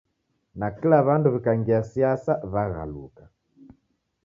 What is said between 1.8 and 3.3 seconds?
siasa w'aghaluka